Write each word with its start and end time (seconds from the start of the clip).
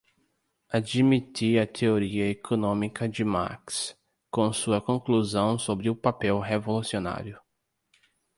admitir 0.69 1.59
a 1.61 1.67
teoria 1.67 2.27
econômica 2.27 3.07
de 3.07 3.23
Marx, 3.23 3.95
com 4.31 4.51
sua 4.51 4.81
conclusão 4.81 5.59
sobre 5.59 5.91
o 5.91 5.95
papel 5.95 6.39
revolucionário 6.39 7.39